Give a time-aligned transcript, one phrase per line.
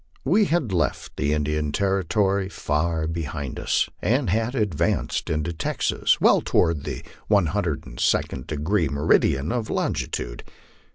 [0.25, 6.41] We had left the Indian Territory far behind us, and had advanced into Texas well
[6.41, 10.43] toward the 102d meridian of longitude.